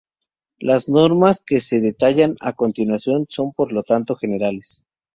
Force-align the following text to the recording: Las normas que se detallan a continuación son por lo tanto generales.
Las 0.57 0.89
normas 0.89 1.43
que 1.45 1.59
se 1.59 1.79
detallan 1.79 2.35
a 2.39 2.53
continuación 2.53 3.27
son 3.29 3.53
por 3.53 3.71
lo 3.71 3.83
tanto 3.83 4.15
generales. 4.15 4.83